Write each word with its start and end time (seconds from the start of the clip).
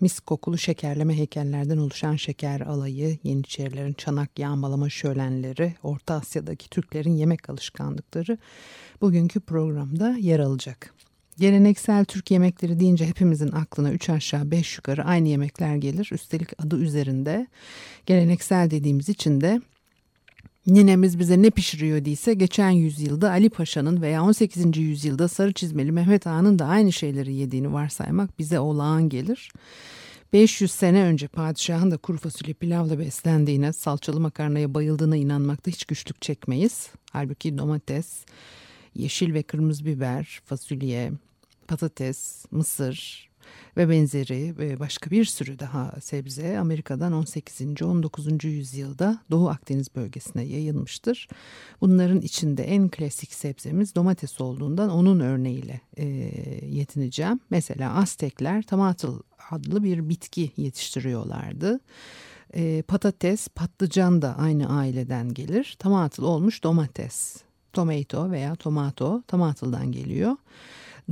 mis 0.00 0.20
kokulu 0.20 0.58
şekerleme 0.58 1.16
heykellerden 1.16 1.78
oluşan 1.78 2.16
şeker 2.16 2.60
alayı, 2.60 3.18
Yeniçerilerin 3.24 3.92
çanak 3.92 4.38
yağmalama 4.38 4.90
şölenleri, 4.90 5.74
Orta 5.82 6.14
Asya'daki 6.14 6.70
Türklerin 6.70 7.16
yemek 7.16 7.50
alışkanlıkları 7.50 8.38
bugünkü 9.00 9.40
programda 9.40 10.16
yer 10.16 10.38
alacak. 10.40 10.94
Geleneksel 11.38 12.04
Türk 12.04 12.30
yemekleri 12.30 12.80
deyince 12.80 13.06
hepimizin 13.06 13.52
aklına 13.52 13.92
üç 13.92 14.10
aşağı 14.10 14.50
beş 14.50 14.76
yukarı 14.76 15.04
aynı 15.04 15.28
yemekler 15.28 15.76
gelir. 15.76 16.08
Üstelik 16.12 16.62
adı 16.62 16.76
üzerinde 16.78 17.46
geleneksel 18.06 18.70
dediğimiz 18.70 19.08
için 19.08 19.40
de 19.40 19.60
Ninemiz 20.66 21.18
bize 21.18 21.42
ne 21.42 21.50
pişiriyor 21.50 22.04
değilse 22.04 22.34
geçen 22.34 22.70
yüzyılda 22.70 23.30
Ali 23.30 23.50
Paşa'nın 23.50 24.02
veya 24.02 24.24
18. 24.24 24.76
yüzyılda 24.76 25.28
Sarı 25.28 25.52
Çizmeli 25.52 25.92
Mehmet 25.92 26.26
Ağa'nın 26.26 26.58
da 26.58 26.66
aynı 26.66 26.92
şeyleri 26.92 27.34
yediğini 27.34 27.72
varsaymak 27.72 28.38
bize 28.38 28.60
olağan 28.60 29.08
gelir. 29.08 29.52
500 30.32 30.72
sene 30.72 31.02
önce 31.02 31.28
padişahın 31.28 31.90
da 31.90 31.96
kuru 31.96 32.18
fasulye 32.18 32.54
pilavla 32.54 32.98
beslendiğine, 32.98 33.72
salçalı 33.72 34.20
makarnaya 34.20 34.74
bayıldığına 34.74 35.16
inanmakta 35.16 35.70
hiç 35.70 35.84
güçlük 35.84 36.22
çekmeyiz. 36.22 36.90
Halbuki 37.12 37.58
domates, 37.58 38.24
yeşil 38.94 39.34
ve 39.34 39.42
kırmızı 39.42 39.84
biber, 39.84 40.40
fasulye, 40.44 41.12
patates, 41.68 42.44
mısır, 42.50 43.28
ve 43.76 43.88
benzeri 43.88 44.58
ve 44.58 44.80
başka 44.80 45.10
bir 45.10 45.24
sürü 45.24 45.58
daha 45.58 46.00
sebze 46.00 46.58
Amerika'dan 46.58 47.12
18. 47.12 47.82
19. 47.82 48.44
yüzyılda 48.44 49.18
Doğu 49.30 49.48
Akdeniz 49.48 49.94
bölgesine 49.96 50.42
yayılmıştır. 50.44 51.28
Bunların 51.80 52.20
içinde 52.20 52.64
en 52.64 52.88
klasik 52.88 53.34
sebzemiz 53.34 53.94
domates 53.94 54.40
olduğundan 54.40 54.90
onun 54.90 55.20
örneğiyle 55.20 55.80
e, 55.96 56.04
yetineceğim. 56.66 57.40
Mesela 57.50 57.94
Aztekler 57.94 58.62
tamatıl 58.62 59.20
adlı 59.50 59.82
bir 59.82 60.08
bitki 60.08 60.52
yetiştiriyorlardı. 60.56 61.80
E, 62.54 62.82
patates, 62.82 63.48
patlıcan 63.48 64.22
da 64.22 64.38
aynı 64.38 64.78
aileden 64.78 65.34
gelir. 65.34 65.76
Tamatıl 65.78 66.22
olmuş 66.24 66.64
domates. 66.64 67.36
Tomato 67.72 68.30
veya 68.30 68.54
tomato 68.54 69.22
tamatıldan 69.26 69.92
geliyor. 69.92 70.36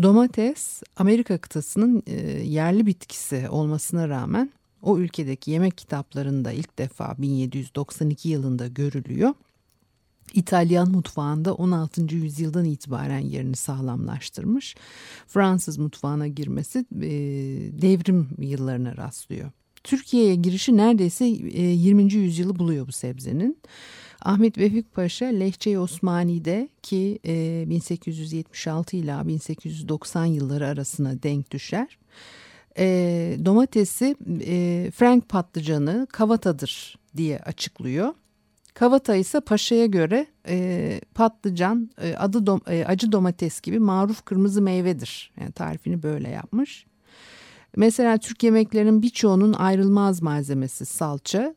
Domates 0.03 0.83
Amerika 0.97 1.39
kıtasının 1.39 2.03
e, 2.07 2.15
yerli 2.43 2.87
bitkisi 2.87 3.49
olmasına 3.49 4.09
rağmen 4.09 4.51
o 4.83 4.99
ülkedeki 4.99 5.51
yemek 5.51 5.79
kitaplarında 5.79 6.53
ilk 6.53 6.79
defa 6.79 7.15
1792 7.19 8.29
yılında 8.29 8.67
görülüyor. 8.67 9.35
İtalyan 10.35 10.91
mutfağında 10.91 11.55
16. 11.55 12.15
yüzyıldan 12.15 12.65
itibaren 12.65 13.19
yerini 13.19 13.57
sağlamlaştırmış. 13.57 14.77
Fransız 15.27 15.79
mutfağına 15.79 16.27
girmesi 16.27 16.79
e, 16.79 17.11
devrim 17.83 18.29
yıllarına 18.39 18.97
rastlıyor. 18.97 19.51
Türkiye'ye 19.85 20.35
girişi 20.35 20.77
neredeyse 20.77 21.25
20. 21.25 22.13
yüzyılı 22.13 22.59
buluyor 22.59 22.87
bu 22.87 22.93
sebzenin. 22.93 23.59
Ahmet 24.23 24.59
Vefik 24.59 24.95
Paşa 24.95 25.27
Lehçe-i 25.27 25.79
Osmani'de 25.79 26.69
ki 26.83 27.19
e, 27.27 27.65
1876 27.69 28.97
ile 28.97 29.29
1890 29.29 30.25
yılları 30.25 30.67
arasına 30.67 31.23
denk 31.23 31.51
düşer. 31.51 31.99
E, 32.79 33.37
domatesi 33.45 34.17
e, 34.47 34.91
Frank 34.95 35.29
patlıcanı 35.29 36.07
kavatadır 36.13 36.99
diye 37.17 37.39
açıklıyor. 37.39 38.15
Kavata 38.75 39.15
ise 39.15 39.41
paşaya 39.41 39.87
göre 39.87 40.27
e, 40.49 41.01
patlıcan 41.15 41.91
adı 42.19 42.47
dom, 42.47 42.61
acı 42.87 43.13
domates 43.13 43.61
gibi 43.61 43.79
maruf 43.79 44.25
kırmızı 44.25 44.63
meyvedir. 44.63 45.33
Yani 45.41 45.53
tarifini 45.53 46.03
böyle 46.03 46.29
yapmış. 46.29 46.87
Mesela 47.77 48.19
Türk 48.19 48.43
yemeklerinin 48.43 49.03
birçoğunun 49.03 49.53
ayrılmaz 49.53 50.23
malzemesi 50.23 50.87
salça 50.87 51.55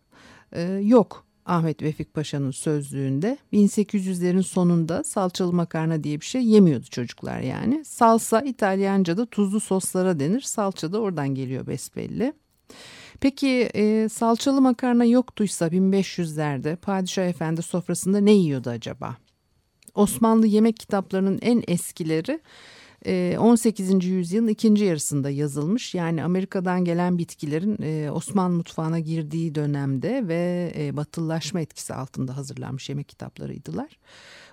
yok. 0.82 1.26
Ahmet 1.46 1.82
Vefik 1.82 2.14
Paşa'nın 2.14 2.52
sözlüğünde 2.52 3.38
1800'lerin 3.54 4.44
sonunda 4.44 5.04
salçalı 5.04 5.54
makarna 5.54 6.04
diye 6.04 6.20
bir 6.20 6.26
şey 6.26 6.46
yemiyordu 6.46 6.86
çocuklar 6.86 7.40
yani. 7.40 7.86
Salsa 7.86 8.42
İtalyanca'da 8.42 9.26
tuzlu 9.26 9.60
soslara 9.60 10.20
denir. 10.20 10.42
Salça 10.42 10.94
da 10.94 11.00
oradan 11.00 11.36
geliyor 11.36 11.68
besbelli. 11.68 12.34
Peki 13.20 13.70
e, 13.76 14.10
salçalı 14.10 14.62
makarna 14.62 15.06
yoktuysa 15.06 15.68
1500'lerde 15.68 16.76
Padişah 16.76 17.26
Efendi 17.26 17.62
sofrasında 17.62 18.20
ne 18.20 18.32
yiyordu 18.32 18.70
acaba? 18.70 19.18
Osmanlı 19.96 20.48
yemek 20.48 20.78
kitaplarının 20.78 21.40
en 21.42 21.64
eskileri 21.68 22.40
18. 23.06 23.92
Ee, 23.92 24.08
yüzyılın 24.08 24.48
ikinci 24.48 24.86
yarısında 24.86 25.30
yazılmış. 25.30 25.96
Yani 25.96 26.24
Amerika'dan 26.24 26.86
gelen 26.86 27.18
bitkilerin 27.18 27.78
e, 27.82 28.12
Osmanlı 28.12 28.58
mutfağına 28.58 29.00
girdiği 29.00 29.56
dönemde 29.56 30.28
ve 30.28 30.74
e, 30.78 30.98
batılılaşma 30.98 31.62
etkisi 31.62 31.94
altında 31.94 32.38
hazırlanmış 32.38 32.90
yemek 32.90 33.10
kitaplarıydılar. 33.10 34.00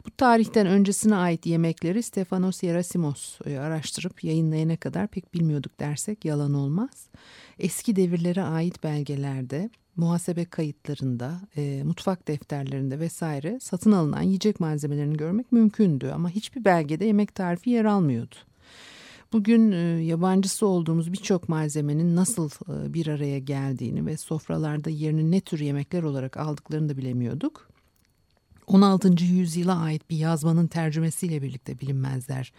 Bu 0.07 0.11
tarihten 0.11 0.67
öncesine 0.67 1.15
ait 1.17 1.47
yemekleri 1.47 2.03
Stefanos 2.03 2.63
Yerasimos 2.63 3.39
e, 3.47 3.59
araştırıp 3.59 4.25
yayınlayana 4.25 4.77
kadar 4.77 5.09
pek 5.09 5.35
bilmiyorduk 5.35 5.81
dersek 5.81 6.25
yalan 6.25 6.55
olmaz. 6.55 7.09
Eski 7.59 7.97
devirlere 7.97 8.43
ait 8.43 8.83
belgelerde 8.85 9.71
muhasebe 10.01 10.45
kayıtlarında, 10.45 11.41
e, 11.57 11.83
mutfak 11.85 12.29
defterlerinde 12.29 13.01
vesaire 13.01 13.59
satın 13.61 13.93
alınan 13.93 14.23
yiyecek 14.23 14.61
malzemelerini 14.61 15.17
görmek 15.17 15.53
mümkündü 15.53 16.11
ama 16.15 16.31
hiçbir 16.31 16.65
belgede 16.65 17.05
yemek 17.05 17.35
tarifi 17.35 17.71
yer 17.71 17.85
almıyordu. 17.85 18.35
Bugün 19.33 19.73
e, 19.73 19.77
yabancısı 20.03 20.67
olduğumuz 20.67 21.13
birçok 21.13 21.49
malzemenin 21.49 22.17
nasıl 22.17 22.51
e, 22.51 22.95
bir 22.95 23.07
araya 23.07 23.39
geldiğini 23.39 24.07
ve 24.07 24.17
sofralarda 24.17 24.91
yerini 24.91 25.31
ne 25.31 25.41
tür 25.41 25.61
yemekler 25.61 26.03
olarak 26.03 26.37
aldıklarını 26.37 26.89
da 26.89 26.97
bilemiyorduk. 26.97 27.71
16. 28.67 29.25
yüzyıla 29.25 29.79
ait 29.79 30.11
bir 30.11 30.17
yazmanın 30.17 30.67
tercümesiyle 30.67 31.43
birlikte 31.43 31.81
bilinmezler 31.81 32.53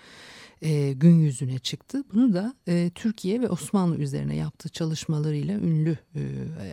e, 0.61 0.93
gün 0.93 1.19
yüzüne 1.19 1.59
çıktı. 1.59 2.03
Bunu 2.13 2.33
da 2.33 2.53
e, 2.67 2.91
Türkiye 2.95 3.41
ve 3.41 3.49
Osmanlı 3.49 3.97
üzerine 3.97 4.35
yaptığı 4.35 4.69
çalışmalarıyla 4.69 5.59
ünlü 5.59 5.97
e, 6.15 6.21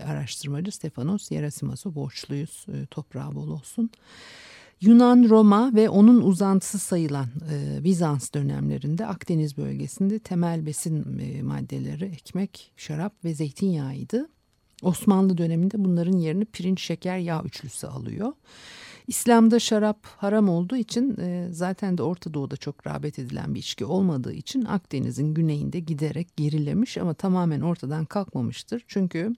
araştırmacı 0.06 0.72
Stefanos 0.72 1.30
Yerasimos'a 1.30 1.94
borçluyuz. 1.94 2.66
E, 2.68 2.86
toprağı 2.86 3.34
bol 3.34 3.48
olsun. 3.48 3.90
Yunan, 4.80 5.28
Roma 5.28 5.74
ve 5.74 5.88
onun 5.88 6.22
uzantısı 6.22 6.78
sayılan 6.78 7.28
e, 7.52 7.84
Bizans 7.84 8.34
dönemlerinde 8.34 9.06
Akdeniz 9.06 9.56
bölgesinde 9.56 10.18
temel 10.18 10.66
besin 10.66 11.18
e, 11.18 11.42
maddeleri 11.42 12.04
ekmek, 12.04 12.72
şarap 12.76 13.24
ve 13.24 13.34
zeytinyağıydı. 13.34 14.28
Osmanlı 14.82 15.38
döneminde 15.38 15.84
bunların 15.84 16.18
yerini 16.18 16.44
pirinç, 16.44 16.82
şeker, 16.82 17.18
yağ 17.18 17.42
üçlüsü 17.42 17.86
alıyor. 17.86 18.32
İslam'da 19.08 19.60
şarap 19.60 20.06
haram 20.06 20.48
olduğu 20.48 20.76
için 20.76 21.16
e, 21.20 21.48
zaten 21.52 21.98
de 21.98 22.02
Orta 22.02 22.34
Doğu'da 22.34 22.56
çok 22.56 22.86
rağbet 22.86 23.18
edilen 23.18 23.54
bir 23.54 23.60
içki 23.60 23.84
olmadığı 23.84 24.32
için 24.32 24.64
Akdeniz'in 24.64 25.34
güneyinde 25.34 25.80
giderek 25.80 26.36
gerilemiş 26.36 26.98
ama 26.98 27.14
tamamen 27.14 27.60
ortadan 27.60 28.04
kalkmamıştır. 28.04 28.84
Çünkü 28.86 29.32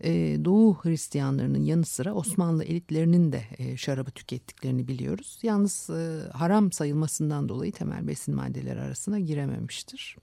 e, 0.00 0.10
Doğu 0.44 0.74
Hristiyanlarının 0.82 1.64
yanı 1.64 1.84
sıra 1.84 2.14
Osmanlı 2.14 2.64
elitlerinin 2.64 3.32
de 3.32 3.42
e, 3.58 3.76
şarabı 3.76 4.10
tükettiklerini 4.10 4.88
biliyoruz. 4.88 5.38
Yalnız 5.42 5.90
e, 5.90 6.30
haram 6.32 6.72
sayılmasından 6.72 7.48
dolayı 7.48 7.72
temel 7.72 8.08
besin 8.08 8.34
maddeleri 8.34 8.80
arasına 8.80 9.18
girememiştir. 9.18 10.16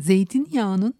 Zeytinyağının 0.00 0.94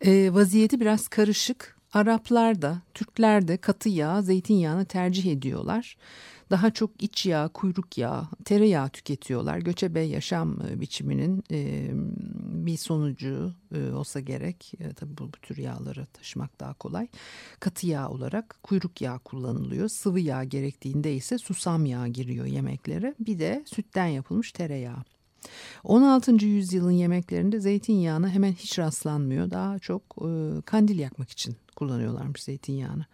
e, 0.00 0.34
vaziyeti 0.34 0.80
biraz 0.80 1.08
karışık. 1.08 1.73
Araplar 1.94 2.62
da, 2.62 2.82
Türkler 2.94 3.48
de 3.48 3.56
katı 3.56 3.88
yağ, 3.88 4.22
zeytinyağını 4.22 4.84
tercih 4.84 5.32
ediyorlar. 5.32 5.96
Daha 6.50 6.70
çok 6.70 7.02
iç 7.02 7.26
yağ, 7.26 7.48
kuyruk 7.48 7.98
yağı, 7.98 8.28
tereyağı 8.44 8.88
tüketiyorlar. 8.88 9.58
Göçebe 9.58 10.00
yaşam 10.00 10.58
e, 10.68 10.80
biçiminin 10.80 11.44
e, 11.50 11.90
bir 12.66 12.76
sonucu 12.76 13.54
e, 13.74 13.92
olsa 13.92 14.20
gerek. 14.20 14.72
Tabii 14.96 15.18
bu, 15.18 15.26
bu 15.26 15.36
tür 15.42 15.56
yağları 15.56 16.06
taşımak 16.06 16.60
daha 16.60 16.74
kolay. 16.74 17.08
Katı 17.60 17.86
yağ 17.86 18.08
olarak 18.08 18.58
kuyruk 18.62 19.00
yağı 19.00 19.18
kullanılıyor. 19.18 19.88
Sıvı 19.88 20.20
yağ 20.20 20.44
gerektiğinde 20.44 21.14
ise 21.14 21.38
susam 21.38 21.86
yağı 21.86 22.08
giriyor 22.08 22.46
yemeklere. 22.46 23.14
Bir 23.20 23.38
de 23.38 23.64
sütten 23.66 24.06
yapılmış 24.06 24.52
tereyağı. 24.52 25.04
16. 25.84 26.46
yüzyılın 26.46 26.90
yemeklerinde 26.90 27.60
zeytinyağına 27.60 28.28
hemen 28.28 28.52
hiç 28.52 28.78
rastlanmıyor. 28.78 29.50
Daha 29.50 29.78
çok 29.78 30.02
e, 30.02 30.60
kandil 30.64 30.98
yakmak 30.98 31.30
için 31.30 31.56
kullanıyorlarmış 31.84 32.42
zeytinyağını. 32.42 33.06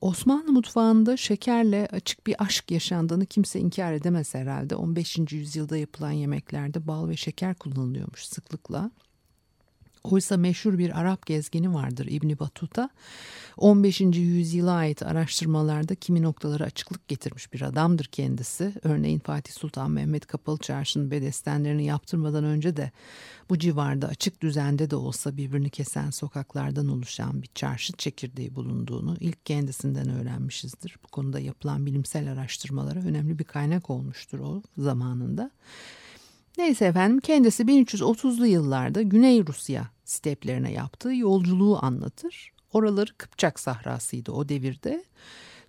Osmanlı 0.00 0.52
mutfağında 0.52 1.16
şekerle 1.16 1.88
açık 1.92 2.26
bir 2.26 2.42
aşk 2.42 2.70
yaşandığını 2.70 3.26
kimse 3.26 3.60
inkar 3.60 3.92
edemez 3.92 4.34
herhalde. 4.34 4.76
15. 4.76 5.18
yüzyılda 5.32 5.76
yapılan 5.76 6.10
yemeklerde 6.10 6.86
bal 6.86 7.08
ve 7.08 7.16
şeker 7.16 7.54
kullanılıyormuş 7.54 8.24
sıklıkla. 8.24 8.90
Oysa 10.04 10.36
meşhur 10.36 10.78
bir 10.78 11.00
Arap 11.00 11.26
gezgini 11.26 11.74
vardır 11.74 12.06
İbni 12.10 12.38
Batuta. 12.38 12.90
15. 13.56 14.00
yüzyıla 14.00 14.72
ait 14.72 15.02
araştırmalarda 15.02 15.94
kimi 15.94 16.22
noktalara 16.22 16.64
açıklık 16.64 17.08
getirmiş 17.08 17.52
bir 17.52 17.60
adamdır 17.60 18.04
kendisi. 18.04 18.72
Örneğin 18.82 19.18
Fatih 19.18 19.52
Sultan 19.52 19.90
Mehmet 19.90 20.26
Kapalı 20.26 20.58
Çarşı'nın 20.58 21.10
bedestenlerini 21.10 21.84
yaptırmadan 21.84 22.44
önce 22.44 22.76
de 22.76 22.90
bu 23.50 23.58
civarda 23.58 24.08
açık 24.08 24.42
düzende 24.42 24.90
de 24.90 24.96
olsa 24.96 25.36
birbirini 25.36 25.70
kesen 25.70 26.10
sokaklardan 26.10 26.88
oluşan 26.88 27.42
bir 27.42 27.50
çarşı 27.54 27.92
çekirdeği 27.92 28.54
bulunduğunu 28.54 29.16
ilk 29.20 29.46
kendisinden 29.46 30.08
öğrenmişizdir. 30.08 30.96
Bu 31.04 31.08
konuda 31.08 31.40
yapılan 31.40 31.86
bilimsel 31.86 32.32
araştırmalara 32.32 33.00
önemli 33.00 33.38
bir 33.38 33.44
kaynak 33.44 33.90
olmuştur 33.90 34.38
o 34.38 34.62
zamanında. 34.78 35.50
Neyse 36.58 36.84
efendim 36.84 37.20
kendisi 37.20 37.62
1330'lu 37.62 38.46
yıllarda 38.46 39.02
Güney 39.02 39.46
Rusya 39.46 39.90
steplerine 40.04 40.72
yaptığı 40.72 41.14
yolculuğu 41.14 41.78
anlatır. 41.84 42.52
Oraları 42.72 43.10
Kıpçak 43.18 43.60
sahrasıydı 43.60 44.32
o 44.32 44.48
devirde. 44.48 45.04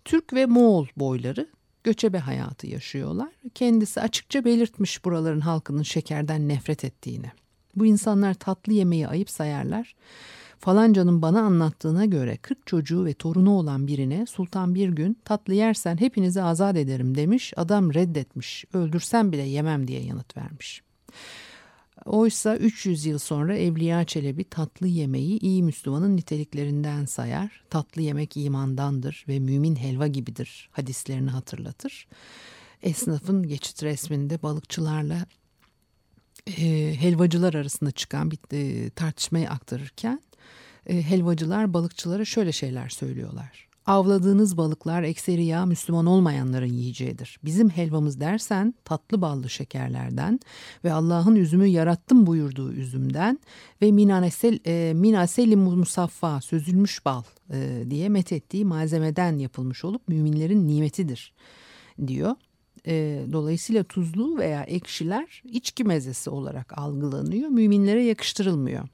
Türk 0.05 0.33
ve 0.33 0.45
Moğol 0.45 0.85
boyları 0.97 1.47
göçebe 1.83 2.17
hayatı 2.17 2.67
yaşıyorlar. 2.67 3.29
Kendisi 3.55 4.01
açıkça 4.01 4.45
belirtmiş 4.45 5.05
buraların 5.05 5.39
halkının 5.39 5.83
şekerden 5.83 6.47
nefret 6.47 6.83
ettiğini. 6.83 7.31
Bu 7.75 7.85
insanlar 7.85 8.33
tatlı 8.33 8.73
yemeği 8.73 9.07
ayıp 9.07 9.29
sayarlar. 9.29 9.95
Falancanın 10.63 11.21
bana 11.21 11.41
anlattığına 11.41 12.05
göre 12.05 12.37
40 12.37 12.67
çocuğu 12.67 13.05
ve 13.05 13.13
torunu 13.13 13.51
olan 13.51 13.87
birine 13.87 14.25
sultan 14.25 14.75
bir 14.75 14.89
gün 14.89 15.17
tatlı 15.25 15.53
yersen 15.53 15.97
hepinizi 15.97 16.43
azat 16.43 16.77
ederim 16.77 17.15
demiş. 17.15 17.53
Adam 17.57 17.93
reddetmiş. 17.93 18.65
Öldürsem 18.73 19.31
bile 19.31 19.41
yemem 19.41 19.87
diye 19.87 20.03
yanıt 20.03 20.37
vermiş. 20.37 20.81
Oysa 22.05 22.57
300 22.57 23.05
yıl 23.05 23.19
sonra 23.19 23.57
Evliya 23.57 24.05
Çelebi 24.05 24.43
tatlı 24.43 24.87
yemeği 24.87 25.39
iyi 25.39 25.63
Müslümanın 25.63 26.17
niteliklerinden 26.17 27.05
sayar. 27.05 27.63
Tatlı 27.69 28.01
yemek 28.01 28.37
imandandır 28.37 29.25
ve 29.27 29.39
mümin 29.39 29.75
helva 29.75 30.07
gibidir 30.07 30.69
hadislerini 30.71 31.29
hatırlatır. 31.29 32.07
Esnafın 32.83 33.47
geçit 33.47 33.83
resminde 33.83 34.41
balıkçılarla 34.41 35.25
e, 36.47 36.95
helvacılar 36.99 37.53
arasında 37.53 37.91
çıkan 37.91 38.31
bir 38.31 38.39
e, 38.51 38.89
tartışmayı 38.89 39.49
aktarırken 39.49 40.21
helvacılar 40.87 41.73
balıkçılara 41.73 42.25
şöyle 42.25 42.51
şeyler 42.51 42.89
söylüyorlar. 42.89 43.67
Avladığınız 43.85 44.57
balıklar 44.57 45.03
ekseri 45.03 45.45
yağ 45.45 45.65
Müslüman 45.65 46.05
olmayanların 46.05 46.73
yiyeceğidir. 46.73 47.39
Bizim 47.45 47.69
helvamız 47.69 48.19
dersen 48.19 48.73
tatlı 48.85 49.21
ballı 49.21 49.49
şekerlerden 49.49 50.39
ve 50.83 50.93
Allah'ın 50.93 51.35
üzümü 51.35 51.65
yarattım 51.65 52.27
buyurduğu 52.27 52.73
üzümden 52.73 53.39
ve 53.81 53.91
minasel, 53.91 54.59
e, 54.65 54.93
minaseli 54.93 55.55
musaffa 55.55 56.41
sözülmüş 56.41 57.05
bal 57.05 57.23
e, 57.53 57.83
diye 57.89 58.09
methettiği 58.09 58.65
malzemeden 58.65 59.37
yapılmış 59.37 59.85
olup 59.85 60.07
müminlerin 60.07 60.67
nimetidir 60.67 61.33
diyor. 62.07 62.35
E, 62.87 63.23
dolayısıyla 63.31 63.83
tuzlu 63.83 64.37
veya 64.37 64.63
ekşiler 64.63 65.43
içki 65.45 65.83
mezesi 65.83 66.29
olarak 66.29 66.77
algılanıyor. 66.77 67.49
Müminlere 67.49 68.03
yakıştırılmıyor. 68.03 68.87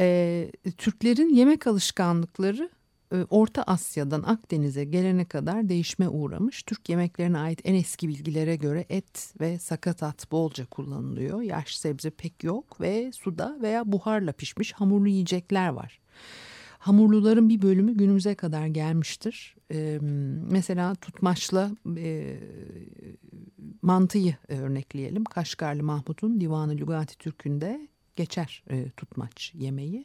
E, 0.00 0.50
Türklerin 0.76 1.34
yemek 1.34 1.66
alışkanlıkları 1.66 2.70
e, 3.12 3.16
Orta 3.30 3.62
Asya'dan 3.62 4.22
Akdeniz'e 4.22 4.84
gelene 4.84 5.24
kadar 5.24 5.68
değişme 5.68 6.08
uğramış. 6.08 6.62
Türk 6.62 6.88
yemeklerine 6.88 7.38
ait 7.38 7.60
en 7.64 7.74
eski 7.74 8.08
bilgilere 8.08 8.56
göre 8.56 8.84
et 8.88 9.34
ve 9.40 9.58
sakatat 9.58 10.32
bolca 10.32 10.66
kullanılıyor. 10.66 11.42
Yaş 11.42 11.76
sebze 11.76 12.10
pek 12.10 12.44
yok 12.44 12.80
ve 12.80 13.12
suda 13.12 13.58
veya 13.62 13.92
buharla 13.92 14.32
pişmiş 14.32 14.72
hamurlu 14.72 15.08
yiyecekler 15.08 15.68
var. 15.68 16.00
Hamurluların 16.78 17.48
bir 17.48 17.62
bölümü 17.62 17.96
günümüze 17.96 18.34
kadar 18.34 18.66
gelmiştir. 18.66 19.56
Ee, 19.72 19.98
mesela 20.50 20.94
tutmaçla 20.94 21.70
e, 21.96 22.36
mantıyı 23.82 24.36
örnekleyelim. 24.48 25.24
Kaşgarlı 25.24 25.82
Mahmut'un 25.82 26.40
Divanı 26.40 26.78
Lugati 26.78 27.18
Türk'ünde 27.18 27.88
geçer 28.18 28.62
e, 28.70 28.90
tutmaç 28.96 29.52
yemeği. 29.54 30.04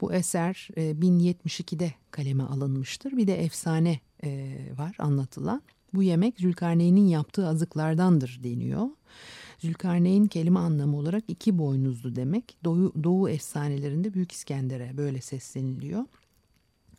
Bu 0.00 0.12
eser 0.12 0.68
e, 0.76 0.82
1072'de 0.92 1.92
kaleme 2.10 2.42
alınmıştır. 2.42 3.16
Bir 3.16 3.26
de 3.26 3.44
efsane 3.44 4.00
e, 4.24 4.58
var 4.78 4.96
anlatılan. 4.98 5.62
Bu 5.94 6.02
yemek 6.02 6.40
Zülkarneyn'in 6.40 7.06
yaptığı 7.06 7.48
azıklardandır 7.48 8.40
deniyor. 8.44 8.86
Zülkarneyn 9.58 10.26
kelime 10.26 10.60
anlamı 10.60 10.96
olarak 10.96 11.24
iki 11.28 11.58
boynuzlu 11.58 12.16
demek. 12.16 12.56
Doğu, 12.64 12.92
Doğu 13.04 13.28
efsanelerinde 13.28 14.14
Büyük 14.14 14.32
İskender'e 14.32 14.96
böyle 14.96 15.20
sesleniliyor. 15.20 16.04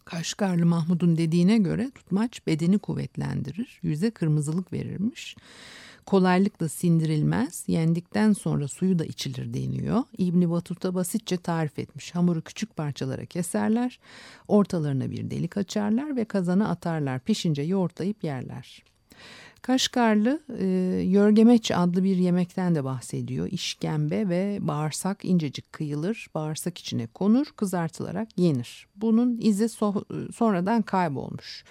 Kaşgarlı 0.05 0.65
Mahmud'un 0.65 1.17
dediğine 1.17 1.57
göre 1.57 1.91
tutmaç 1.95 2.47
bedeni 2.47 2.79
kuvvetlendirir, 2.79 3.79
yüze 3.83 4.11
kırmızılık 4.11 4.73
verirmiş 4.73 5.35
kolaylıkla 6.05 6.69
sindirilmez, 6.69 7.63
yendikten 7.67 8.33
sonra 8.33 8.67
suyu 8.67 8.99
da 8.99 9.05
içilir 9.05 9.53
deniyor. 9.53 10.03
İbni 10.17 10.49
Batuta 10.49 10.95
basitçe 10.95 11.37
tarif 11.37 11.79
etmiş. 11.79 12.15
Hamuru 12.15 12.41
küçük 12.41 12.75
parçalara 12.75 13.25
keserler, 13.25 13.99
ortalarına 14.47 15.11
bir 15.11 15.31
delik 15.31 15.57
açarlar 15.57 16.15
ve 16.15 16.25
kazana 16.25 16.69
atarlar. 16.69 17.19
Pişince 17.19 17.61
yoğurtlayıp 17.61 18.23
yerler. 18.23 18.83
Kaşgarlı 19.61 20.43
e, 20.59 20.65
yörgemeç 21.03 21.71
adlı 21.71 22.03
bir 22.03 22.15
yemekten 22.15 22.75
de 22.75 22.83
bahsediyor. 22.83 23.47
İşkembe 23.51 24.29
ve 24.29 24.57
bağırsak 24.61 25.25
incecik 25.25 25.73
kıyılır, 25.73 26.27
bağırsak 26.35 26.77
içine 26.77 27.07
konur, 27.07 27.45
kızartılarak 27.45 28.37
yenir. 28.37 28.87
Bunun 28.95 29.37
izi 29.41 29.69
so 29.69 30.03
sonradan 30.35 30.81
kaybolmuş. 30.81 31.63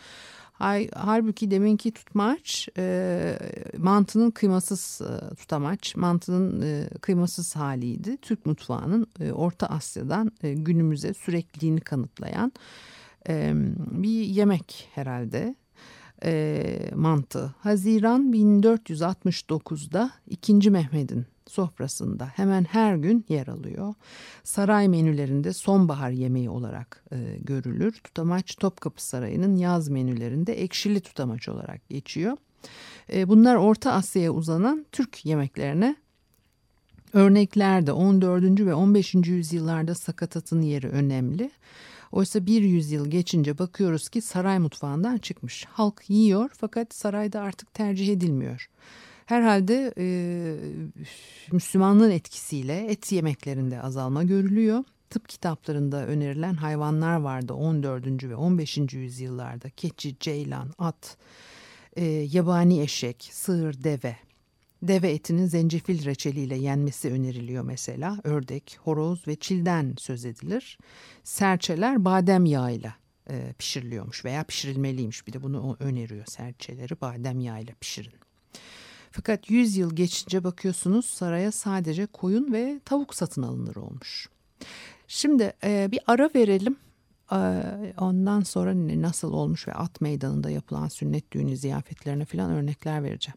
Halbuki 0.95 1.51
deminki 1.51 1.93
tutmaç 1.93 2.69
e, 2.79 3.39
mantının 3.79 4.31
kıymasız 4.31 5.01
e, 5.01 5.35
tutamaç, 5.35 5.97
mantının 5.97 6.63
e, 6.63 6.89
kıymasız 7.01 7.57
haliydi. 7.57 8.17
Türk 8.17 8.47
mutfağının 8.47 9.07
e, 9.21 9.33
Orta 9.33 9.67
Asya'dan 9.67 10.33
e, 10.43 10.53
günümüze 10.55 11.15
sürekliliğini 11.15 11.81
kanıtlayan 11.81 12.53
e, 13.29 13.53
bir 13.77 14.25
yemek 14.25 14.89
herhalde. 14.95 15.55
E, 16.25 16.91
mantı. 16.95 17.55
Haziran 17.59 18.33
1469'da 18.33 20.11
2. 20.27 20.71
Mehmet'in 20.71 21.27
sofrasında 21.53 22.27
hemen 22.27 22.65
her 22.65 22.97
gün 22.97 23.25
yer 23.29 23.47
alıyor. 23.47 23.95
Saray 24.45 24.89
menülerinde 24.89 25.53
sonbahar 25.53 26.11
yemeği 26.11 26.51
olarak 26.51 27.05
e, 27.13 27.39
görülür. 27.41 27.93
Tutamaç 27.93 28.57
Topkapı 28.57 29.05
Sarayı'nın 29.05 29.57
yaz 29.57 29.89
menülerinde 29.89 30.63
ekşili 30.63 31.01
tutamaç 31.01 31.49
olarak 31.49 31.89
geçiyor. 31.89 32.37
E, 33.13 33.29
bunlar 33.29 33.57
Orta 33.57 33.93
Asya'ya 33.93 34.33
uzanan 34.33 34.87
Türk 34.93 35.27
yemeklerine 35.27 35.97
örneklerde 37.13 37.93
14. 37.93 38.61
ve 38.61 38.75
15. 38.75 39.15
yüzyıllarda 39.15 39.95
sakatatın 39.95 40.63
yeri 40.63 40.89
önemli. 40.89 41.51
Oysa 42.13 42.47
bir 42.47 42.63
yüzyıl 42.63 43.11
geçince 43.11 43.59
bakıyoruz 43.59 44.09
ki 44.09 44.23
saray 44.23 44.59
mutfağından 44.59 45.19
çıkmış. 45.19 45.65
Halk 45.65 46.03
yiyor 46.09 46.51
fakat 46.57 46.95
sarayda 46.95 47.41
artık 47.41 47.75
tercih 47.75 48.13
edilmiyor. 48.13 48.71
Herhalde 49.27 49.95
e, 49.99 50.07
Müslümanlığın 51.53 52.11
etkisiyle 52.11 52.87
et 52.87 53.13
yemeklerinde 53.13 53.83
azalma 53.83 54.23
görülüyor. 54.23 54.85
Tıp 55.11 55.29
kitaplarında 55.29 56.07
önerilen 56.07 56.55
hayvanlar 56.55 57.17
vardı 57.17 57.53
14. 57.53 58.25
ve 58.25 58.37
15. 58.37 58.79
yüzyıllarda. 58.93 59.71
Keçi, 59.71 60.17
ceylan, 60.21 60.73
at, 60.79 61.17
e, 61.97 62.05
yabani 62.05 62.81
eşek, 62.81 63.29
sığır, 63.33 63.85
deve. 63.85 64.17
Deve 64.83 65.11
etinin 65.11 65.47
zencefil 65.47 66.05
reçeliyle 66.05 66.57
yenmesi 66.57 67.11
öneriliyor 67.11 67.65
mesela. 67.65 68.21
Ördek, 68.25 68.79
horoz 68.83 69.29
ve 69.29 69.37
çilden 69.37 69.95
söz 69.99 70.25
edilir. 70.25 70.79
Serçeler 71.25 72.05
badem 72.05 72.45
yağıyla 72.45 72.95
e, 73.31 73.53
pişiriliyormuş 73.59 74.25
veya 74.25 74.45
pişirilmeliymiş. 74.45 75.27
Bir 75.27 75.33
de 75.33 75.43
bunu 75.43 75.77
öneriyor 75.81 76.27
serçeleri 76.27 77.01
badem 77.01 77.41
yağıyla 77.41 77.75
pişirin. 77.81 78.13
Fakat 79.13 79.51
100 79.51 79.77
yıl 79.77 79.97
geçince 79.97 80.45
bakıyorsunuz 80.45 81.07
saraya 81.07 81.53
sadece 81.53 82.07
koyun 82.07 82.53
ve 82.53 82.81
tavuk 82.85 83.15
satın 83.15 83.43
alınır 83.43 83.77
olmuş. 83.77 84.29
Şimdi 85.09 85.53
e, 85.65 85.89
bir 85.93 86.01
ara 86.07 86.31
verelim. 86.35 86.77
E, 87.33 87.39
ondan 87.99 88.41
sonra 88.41 88.73
nasıl 89.03 89.33
olmuş 89.33 89.69
ve 89.69 89.73
at 89.73 90.01
meydanında 90.01 90.51
yapılan 90.51 90.89
sünnet 90.89 91.33
düğünü 91.33 91.57
ziyafetlerine 91.57 92.25
falan 92.25 92.51
örnekler 92.51 93.03
vereceğim. 93.03 93.37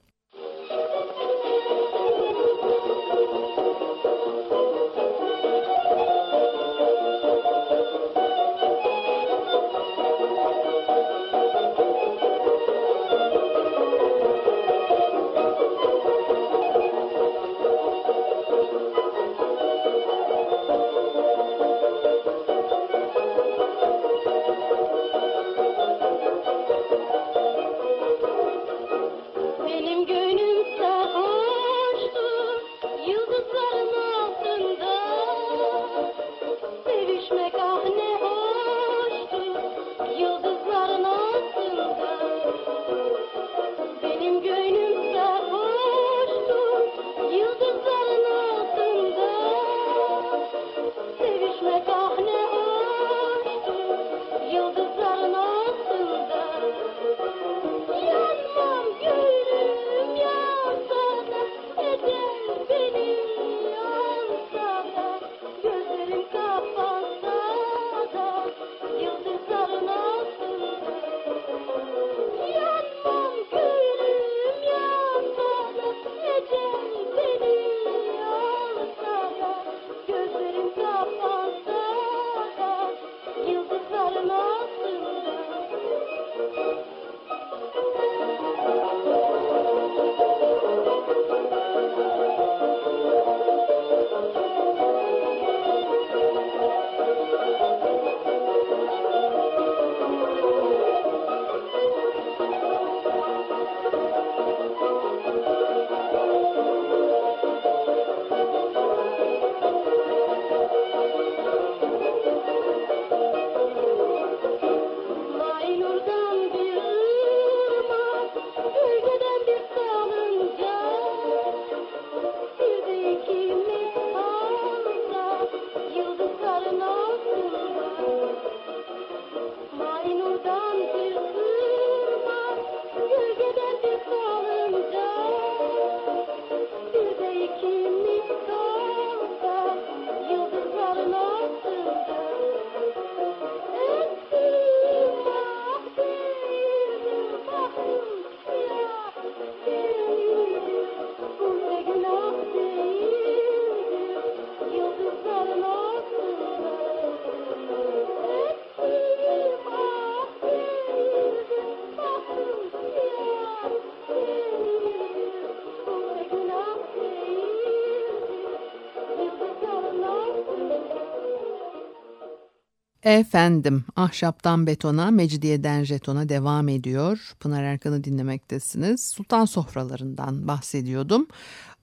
Efendim 173.06 173.84
ahşaptan 173.96 174.68
betona, 174.68 175.12
mecidiyeden 175.12 175.84
jetona 175.84 176.30
devam 176.30 176.70
ediyor. 176.70 177.34
Pınar 177.40 177.64
Erkan'ı 177.64 178.04
dinlemektesiniz. 178.04 179.06
Sultan 179.06 179.46
sofralarından 179.46 180.48
bahsediyordum. 180.48 181.28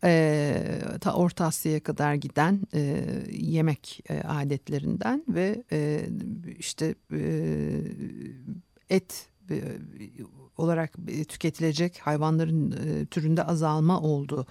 Ee, 0.04 0.80
ta 1.00 1.14
Orta 1.14 1.44
Asya'ya 1.44 1.80
kadar 1.80 2.14
giden 2.14 2.60
e, 2.74 3.04
yemek 3.30 4.00
e, 4.10 4.20
adetlerinden 4.20 5.24
ve 5.28 5.64
e, 5.72 6.00
işte 6.58 6.94
e, 7.12 7.20
et 8.90 9.31
olarak 10.56 10.92
tüketilecek 11.28 11.98
hayvanların 11.98 12.72
e, 12.72 13.06
türünde 13.06 13.42
azalma 13.42 14.00
oldu 14.00 14.46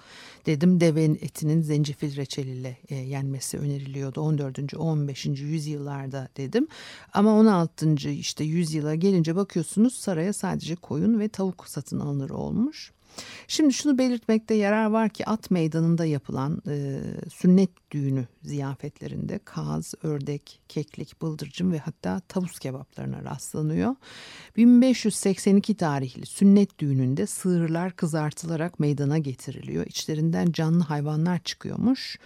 dedim. 0.46 0.80
Devenin 0.80 1.14
etinin 1.14 1.62
zencefil 1.62 2.16
reçeliyle 2.16 2.78
e, 2.88 2.94
yenmesi 2.94 3.58
öneriliyordu 3.58 4.20
14. 4.20 4.74
15. 4.74 5.26
yüzyıllarda 5.26 6.28
dedim. 6.36 6.66
Ama 7.12 7.32
16. 7.38 8.10
işte 8.10 8.44
yüzyıla 8.44 8.94
gelince 8.94 9.36
bakıyorsunuz 9.36 9.94
saraya 9.94 10.32
sadece 10.32 10.76
koyun 10.76 11.20
ve 11.20 11.28
tavuk 11.28 11.68
satın 11.68 12.00
alınır 12.00 12.30
olmuş. 12.30 12.92
Şimdi 13.48 13.74
şunu 13.74 13.98
belirtmekte 13.98 14.54
yarar 14.54 14.86
var 14.86 15.08
ki 15.08 15.26
at 15.26 15.50
meydanında 15.50 16.04
yapılan 16.04 16.62
e, 16.68 17.00
sünnet 17.34 17.70
düğünü 17.92 18.26
ziyafetlerinde 18.42 19.40
kaz, 19.44 19.94
ördek, 20.02 20.60
keklik, 20.68 21.22
bıldırcın 21.22 21.72
ve 21.72 21.78
hatta 21.78 22.20
tavus 22.20 22.58
kebaplarına 22.58 23.24
rastlanıyor. 23.24 23.94
1582 24.56 25.74
tarihli 25.74 26.26
sünnet 26.26 26.78
düğününde 26.78 27.26
sığırlar 27.26 27.96
kızartılarak 27.96 28.80
meydana 28.80 29.18
getiriliyor. 29.18 29.86
İçlerinden 29.86 30.52
canlı 30.52 30.84
hayvanlar 30.84 31.38
çıkıyormuş. 31.38 32.18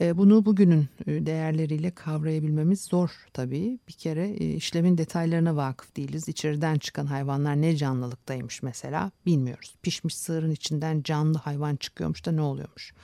E, 0.00 0.16
bunu 0.16 0.46
bugünün 0.46 0.88
e, 1.06 1.26
değerleriyle 1.26 1.90
kavrayabilmemiz 1.90 2.80
zor 2.80 3.10
tabii. 3.32 3.78
Bir 3.88 3.92
kere 3.92 4.28
e, 4.28 4.54
işlemin 4.54 4.98
detaylarına 4.98 5.56
vakıf 5.56 5.96
değiliz. 5.96 6.28
İçeriden 6.28 6.78
çıkan 6.78 7.06
hayvanlar 7.06 7.62
ne 7.62 7.76
canlılıktaymış 7.76 8.62
mesela 8.62 9.10
bilmiyoruz. 9.26 9.74
Pişmiş 9.82 10.16
sığırın 10.16 10.50
içinden 10.50 11.02
canlı 11.02 11.38
hayvan 11.38 11.76
çıkıyormuş 11.76 12.26
da 12.26 12.32
ne 12.32 12.40
oluyormuş? 12.40 12.94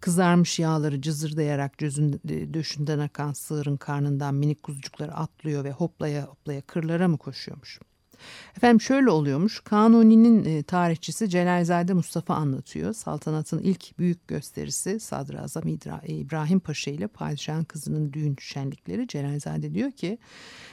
Kızarmış 0.00 0.58
yağları 0.58 1.00
cızırdayarak 1.00 1.78
gözün 1.78 2.12
döşünden 2.54 2.98
akan 2.98 3.32
sığırın 3.32 3.76
karnından 3.76 4.34
minik 4.34 4.62
kuzucukları 4.62 5.14
atlıyor 5.14 5.64
ve 5.64 5.72
hoplaya 5.72 6.26
hoplaya 6.26 6.62
kırlara 6.62 7.08
mı 7.08 7.18
koşuyormuş? 7.18 7.80
Efendim 8.56 8.80
şöyle 8.80 9.10
oluyormuş. 9.10 9.60
Kanuni'nin 9.60 10.44
e, 10.44 10.62
tarihçisi 10.62 11.28
Celalzade 11.28 11.92
Mustafa 11.92 12.34
anlatıyor. 12.34 12.92
Saltanatın 12.92 13.58
ilk 13.58 13.98
büyük 13.98 14.28
gösterisi 14.28 15.00
Sadrazam 15.00 15.68
İbrahim 16.06 16.60
Paşa 16.60 16.90
ile 16.90 17.06
padişahın 17.06 17.64
kızının 17.64 18.12
düğün 18.12 18.36
şenlikleri. 18.40 19.08
Celalzade 19.08 19.74
diyor 19.74 19.90
ki 19.90 20.18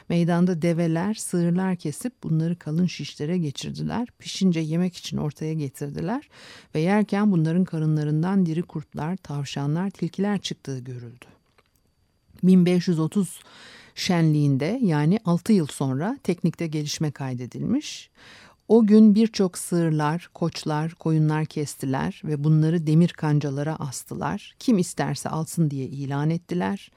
meydanda 0.09 0.61
develer, 0.61 1.13
sığırlar 1.13 1.75
kesip 1.75 2.23
bunları 2.23 2.59
kalın 2.59 2.85
şişlere 2.85 3.37
geçirdiler. 3.37 4.07
Pişince 4.19 4.59
yemek 4.59 4.97
için 4.97 5.17
ortaya 5.17 5.53
getirdiler 5.53 6.29
ve 6.75 6.79
yerken 6.79 7.31
bunların 7.31 7.63
karınlarından 7.63 8.45
diri 8.45 8.63
kurtlar, 8.63 9.17
tavşanlar, 9.17 9.89
tilkiler 9.89 10.37
çıktığı 10.37 10.79
görüldü. 10.79 11.25
1530 12.43 13.39
şenliğinde 13.97 14.79
yani 14.83 15.19
6 15.25 15.53
yıl 15.53 15.67
sonra 15.67 16.17
teknikte 16.23 16.67
gelişme 16.67 17.11
kaydedilmiş. 17.11 18.09
O 18.67 18.87
gün 18.87 19.15
birçok 19.15 19.57
sığırlar, 19.57 20.29
koçlar, 20.33 20.93
koyunlar 20.93 21.45
kestiler 21.45 22.21
ve 22.25 22.43
bunları 22.43 22.87
demir 22.87 23.09
kancalara 23.09 23.75
astılar. 23.75 24.55
Kim 24.59 24.77
isterse 24.77 25.29
alsın 25.29 25.69
diye 25.69 25.85
ilan 25.85 26.29
ettiler. 26.29 26.91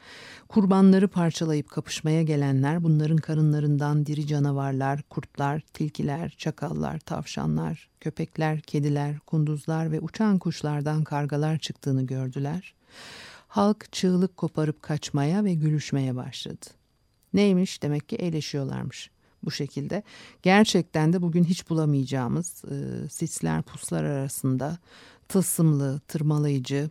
Kurbanları 0.48 1.08
parçalayıp 1.08 1.70
kapışmaya 1.70 2.22
gelenler 2.22 2.82
bunların 2.84 3.16
karınlarından 3.16 4.06
diri 4.06 4.26
canavarlar, 4.26 5.02
kurtlar, 5.02 5.60
tilkiler, 5.72 6.34
çakallar, 6.38 6.98
tavşanlar, 6.98 7.88
köpekler, 8.00 8.60
kediler, 8.60 9.18
kunduzlar 9.18 9.92
ve 9.92 10.00
uçan 10.00 10.38
kuşlardan 10.38 11.04
kargalar 11.04 11.58
çıktığını 11.58 12.06
gördüler. 12.06 12.74
Halk 13.48 13.92
çığlık 13.92 14.36
koparıp 14.36 14.82
kaçmaya 14.82 15.44
ve 15.44 15.54
gülüşmeye 15.54 16.16
başladı. 16.16 16.79
Neymiş 17.34 17.82
demek 17.82 18.08
ki 18.08 18.16
eğleşiyorlarmış 18.16 19.10
bu 19.44 19.50
şekilde. 19.50 20.02
Gerçekten 20.42 21.12
de 21.12 21.22
bugün 21.22 21.44
hiç 21.44 21.70
bulamayacağımız 21.70 22.64
e, 22.64 23.08
sisler 23.08 23.62
puslar 23.62 24.04
arasında 24.04 24.78
tılsımlı, 25.28 26.00
tırmalayıcı, 26.08 26.90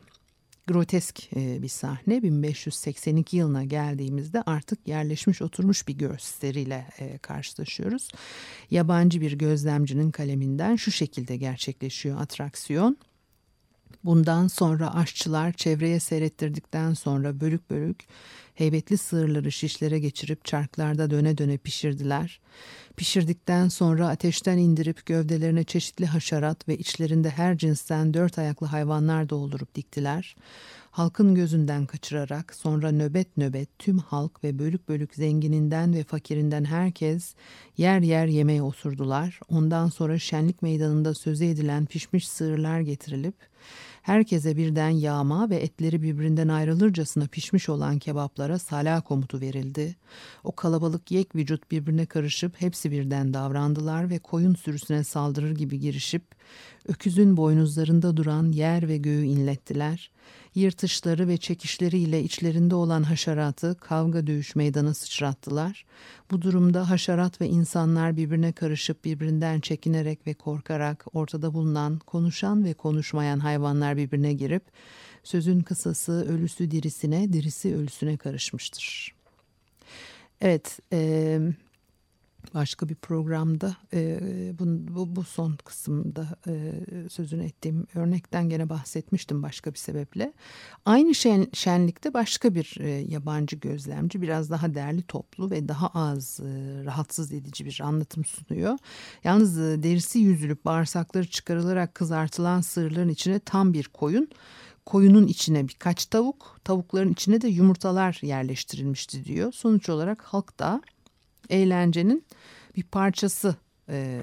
grotesk 0.67 1.33
e, 1.35 1.61
bir 1.61 1.67
sahne. 1.67 2.23
1582 2.23 3.37
yılına 3.37 3.63
geldiğimizde 3.63 4.41
artık 4.41 4.87
yerleşmiş 4.87 5.41
oturmuş 5.41 5.87
bir 5.87 5.93
gösteriyle 5.93 6.87
e, 6.99 7.17
karşılaşıyoruz. 7.17 8.09
Yabancı 8.71 9.21
bir 9.21 9.31
gözlemcinin 9.31 10.11
kaleminden 10.11 10.75
şu 10.75 10.91
şekilde 10.91 11.37
gerçekleşiyor 11.37 12.21
atraksiyon. 12.21 12.97
Bundan 14.03 14.47
sonra 14.47 14.95
aşçılar 14.95 15.53
çevreye 15.53 15.99
seyrettirdikten 15.99 16.93
sonra 16.93 17.39
bölük 17.39 17.69
bölük 17.69 18.05
heybetli 18.55 18.97
sığırları 18.97 19.51
şişlere 19.51 19.99
geçirip 19.99 20.45
çarklarda 20.45 21.09
döne 21.09 21.37
döne 21.37 21.57
pişirdiler. 21.57 22.39
Pişirdikten 22.97 23.67
sonra 23.67 24.07
ateşten 24.07 24.57
indirip 24.57 25.05
gövdelerine 25.05 25.63
çeşitli 25.63 26.05
haşerat 26.05 26.67
ve 26.67 26.77
içlerinde 26.77 27.29
her 27.29 27.57
cinsten 27.57 28.13
dört 28.13 28.39
ayaklı 28.39 28.67
hayvanlar 28.67 29.29
doldurup 29.29 29.75
diktiler. 29.75 30.35
Halkın 30.91 31.35
gözünden 31.35 31.85
kaçırarak 31.85 32.55
sonra 32.55 32.91
nöbet 32.91 33.37
nöbet 33.37 33.79
tüm 33.79 33.97
halk 33.97 34.43
ve 34.43 34.59
bölük 34.59 34.89
bölük 34.89 35.15
zengininden 35.15 35.93
ve 35.93 36.03
fakirinden 36.03 36.65
herkes 36.65 37.35
yer 37.77 37.99
yer 37.99 38.25
yemeğe 38.25 38.61
oturdular. 38.61 39.39
Ondan 39.49 39.89
sonra 39.89 40.19
şenlik 40.19 40.61
meydanında 40.61 41.13
sözü 41.13 41.45
edilen 41.45 41.85
pişmiş 41.85 42.27
sığırlar 42.27 42.79
getirilip 42.79 43.35
herkese 44.01 44.57
birden 44.57 44.89
yağma 44.89 45.49
ve 45.49 45.55
etleri 45.55 46.01
birbirinden 46.01 46.47
ayrılırcasına 46.47 47.27
pişmiş 47.27 47.69
olan 47.69 47.99
kebaplara 47.99 48.59
sala 48.59 49.01
komutu 49.01 49.41
verildi. 49.41 49.95
O 50.43 50.51
kalabalık 50.55 51.11
yek 51.11 51.35
vücut 51.35 51.71
birbirine 51.71 52.05
karışıp 52.05 52.61
hepsi 52.61 52.91
birden 52.91 53.33
davrandılar 53.33 54.09
ve 54.09 54.19
koyun 54.19 54.55
sürüsüne 54.55 55.03
saldırır 55.03 55.55
gibi 55.55 55.79
girişip 55.79 56.23
öküzün 56.87 57.37
boynuzlarında 57.37 58.17
duran 58.17 58.51
yer 58.51 58.87
ve 58.87 58.97
göğü 58.97 59.23
inlettiler 59.23 60.11
yırtışları 60.55 61.27
ve 61.27 61.37
çekişleriyle 61.37 62.23
içlerinde 62.23 62.75
olan 62.75 63.03
haşeratı 63.03 63.75
kavga 63.79 64.27
dövüş 64.27 64.55
meydana 64.55 64.93
sıçrattılar. 64.93 65.85
Bu 66.31 66.41
durumda 66.41 66.89
haşerat 66.89 67.41
ve 67.41 67.47
insanlar 67.47 68.17
birbirine 68.17 68.51
karışıp 68.51 69.05
birbirinden 69.05 69.59
çekinerek 69.59 70.27
ve 70.27 70.33
korkarak 70.33 71.05
ortada 71.13 71.53
bulunan 71.53 71.99
konuşan 71.99 72.63
ve 72.63 72.73
konuşmayan 72.73 73.39
hayvanlar 73.39 73.97
birbirine 73.97 74.33
girip 74.33 74.63
sözün 75.23 75.61
kısası 75.61 76.27
ölüsü 76.29 76.71
dirisine, 76.71 77.33
dirisi 77.33 77.75
ölüsüne 77.75 78.17
karışmıştır. 78.17 79.15
Evet, 80.41 80.79
e, 80.93 81.39
başka 82.53 82.89
bir 82.89 82.95
programda 82.95 83.77
e, 83.93 84.19
bu, 84.59 84.65
bu, 84.95 85.15
bu 85.15 85.23
son 85.23 85.57
kısımda 85.65 86.27
e, 86.47 86.73
sözünü 87.09 87.43
ettiğim 87.43 87.87
örnekten 87.95 88.49
gene 88.49 88.69
bahsetmiştim 88.69 89.43
başka 89.43 89.73
bir 89.73 89.77
sebeple. 89.77 90.33
Aynı 90.85 91.15
şen, 91.15 91.47
şenlikte 91.53 92.13
başka 92.13 92.55
bir 92.55 92.77
e, 92.79 92.89
yabancı 92.89 93.55
gözlemci 93.55 94.21
biraz 94.21 94.49
daha 94.49 94.73
değerli 94.75 95.01
toplu 95.01 95.51
ve 95.51 95.67
daha 95.67 95.87
az 95.87 96.39
e, 96.39 96.83
rahatsız 96.85 97.33
edici 97.33 97.65
bir 97.65 97.81
anlatım 97.83 98.25
sunuyor. 98.25 98.77
Yalnız 99.23 99.59
e, 99.59 99.83
derisi 99.83 100.19
yüzülüp 100.19 100.65
bağırsakları 100.65 101.27
çıkarılarak 101.27 101.95
kızartılan 101.95 102.61
sığırların 102.61 103.09
içine 103.09 103.39
tam 103.39 103.73
bir 103.73 103.83
koyun 103.83 104.29
koyunun 104.85 105.27
içine 105.27 105.67
birkaç 105.67 106.05
tavuk, 106.05 106.59
tavukların 106.63 107.11
içine 107.11 107.41
de 107.41 107.47
yumurtalar 107.47 108.19
yerleştirilmişti 108.21 109.25
diyor. 109.25 109.51
Sonuç 109.51 109.89
olarak 109.89 110.23
halk 110.23 110.59
da 110.59 110.81
eğlencenin 111.49 112.25
bir 112.75 112.83
parçası 112.83 113.55
e, 113.89 114.21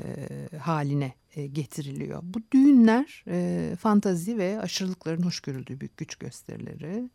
haline 0.60 1.14
e, 1.36 1.46
getiriliyor. 1.46 2.20
Bu 2.22 2.38
düğünler 2.52 3.24
e, 3.28 3.76
fantazi 3.76 4.38
ve 4.38 4.60
aşırılıkların 4.60 5.22
hoş 5.22 5.40
görüldüğü 5.40 5.80
büyük 5.80 5.96
güç 5.96 6.16
gösterileri. 6.16 7.10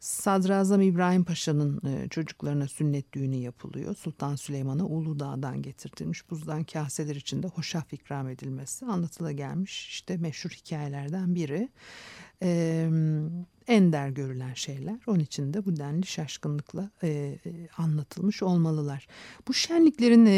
Sadrazam 0.00 0.80
İbrahim 0.80 1.24
Paşa'nın 1.24 1.80
e, 1.86 2.08
çocuklarına 2.08 2.68
sünnet 2.68 3.14
düğünü 3.14 3.36
yapılıyor. 3.36 3.96
Sultan 3.96 4.36
Süleyman'a 4.36 4.84
Uludağ'dan 4.84 5.62
getirtilmiş 5.62 6.30
buzdan 6.30 6.64
kaseler 6.64 7.16
içinde 7.16 7.46
hoşaf 7.46 7.92
ikram 7.92 8.28
edilmesi 8.28 8.86
anlatıla 8.86 9.32
gelmiş 9.32 9.88
işte 9.88 10.16
meşhur 10.16 10.50
hikayelerden 10.50 11.34
biri 11.34 11.68
e, 12.42 12.88
ender 13.68 14.08
görülen 14.08 14.54
şeyler. 14.54 14.96
Onun 15.06 15.20
için 15.20 15.54
de 15.54 15.64
bu 15.64 15.76
denli 15.76 16.06
şaşkınlıkla 16.06 16.90
e, 17.02 17.38
anlatılmış 17.78 18.42
olmalılar. 18.42 19.06
Bu 19.48 19.54
şenliklerin 19.54 20.26
e, 20.26 20.32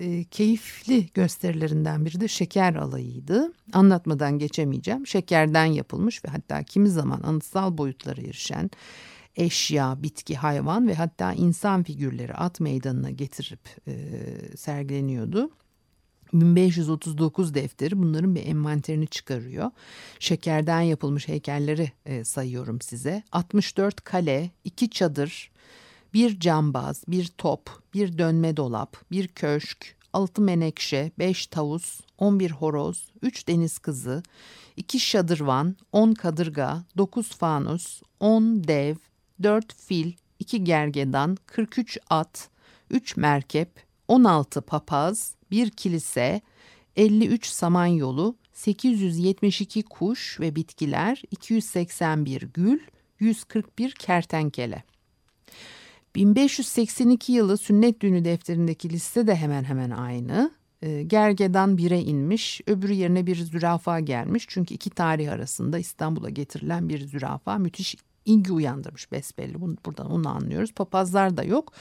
e, 0.00 0.24
keyifli 0.24 1.08
gösterilerinden 1.14 2.04
biri 2.04 2.20
de 2.20 2.28
şeker 2.28 2.74
alayıydı. 2.74 3.52
Anlatmadan 3.72 4.38
geçemeyeceğim. 4.38 5.06
Şekerden 5.06 5.64
yapılmış 5.64 6.24
ve 6.24 6.28
hatta 6.28 6.62
kimi 6.62 6.90
zaman 6.90 7.20
anıtsal 7.22 7.78
boyutlara 7.78 8.20
erişen 8.20 8.70
eşya, 9.36 10.02
bitki, 10.02 10.36
hayvan 10.36 10.88
ve 10.88 10.94
hatta 10.94 11.32
insan 11.32 11.82
figürleri 11.82 12.34
at 12.34 12.60
meydanına 12.60 13.10
getirip 13.10 13.88
e, 13.88 13.94
sergileniyordu. 14.56 15.50
1539 16.34 17.54
defteri 17.54 17.98
bunların 18.02 18.34
bir 18.34 18.46
envanterini 18.46 19.06
çıkarıyor. 19.06 19.70
Şekerden 20.18 20.80
yapılmış 20.80 21.28
heykelleri 21.28 21.92
e, 22.06 22.24
sayıyorum 22.24 22.80
size. 22.80 23.22
64 23.32 24.00
kale, 24.00 24.50
2 24.64 24.90
çadır, 24.90 25.50
bir 26.14 26.40
cambaz, 26.40 27.04
bir 27.08 27.26
top, 27.26 27.70
bir 27.94 28.18
dönme 28.18 28.56
dolap, 28.56 28.96
bir 29.10 29.28
köşk, 29.28 29.96
6 30.12 30.42
menekşe, 30.42 31.10
5 31.18 31.46
tavus, 31.46 32.00
11 32.18 32.50
horoz, 32.50 33.08
3 33.22 33.48
deniz 33.48 33.78
kızı, 33.78 34.22
2 34.76 35.00
şadırvan, 35.00 35.76
10 35.92 36.12
kadırga, 36.12 36.84
9 36.98 37.28
fanus, 37.28 38.02
10 38.20 38.64
dev, 38.64 38.96
4 39.42 39.74
fil, 39.74 40.12
2 40.38 40.64
gergedan, 40.64 41.36
43 41.46 41.98
at, 42.10 42.48
3 42.90 43.16
merkep, 43.16 43.83
16 44.08 44.62
papaz, 44.62 45.34
bir 45.50 45.70
kilise, 45.70 46.40
53 46.96 47.46
samanyolu, 47.46 48.36
872 48.52 49.82
kuş 49.82 50.40
ve 50.40 50.56
bitkiler, 50.56 51.22
281 51.30 52.42
gül, 52.42 52.78
141 53.20 53.92
kertenkele. 53.92 54.82
1582 56.14 57.32
yılı 57.32 57.56
sünnet 57.56 58.00
düğünü 58.00 58.24
defterindeki 58.24 58.90
liste 58.90 59.26
de 59.26 59.36
hemen 59.36 59.64
hemen 59.64 59.90
aynı. 59.90 60.50
Ee, 60.82 61.02
gergedan 61.02 61.78
bire 61.78 62.00
inmiş, 62.00 62.60
öbürü 62.66 62.92
yerine 62.92 63.26
bir 63.26 63.36
zürafa 63.36 64.00
gelmiş. 64.00 64.46
Çünkü 64.48 64.74
iki 64.74 64.90
tarih 64.90 65.32
arasında 65.32 65.78
İstanbul'a 65.78 66.30
getirilen 66.30 66.88
bir 66.88 67.06
zürafa 67.06 67.58
müthiş 67.58 67.96
ilgi 68.24 68.52
uyandırmış 68.52 69.12
besbelli. 69.12 69.60
Bunu, 69.60 69.76
buradan 69.86 70.10
onu 70.10 70.28
anlıyoruz. 70.28 70.72
Papazlar 70.72 71.36
da 71.36 71.44
yok. 71.44 71.72